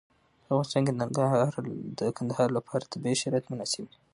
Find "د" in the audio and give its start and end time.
1.99-2.01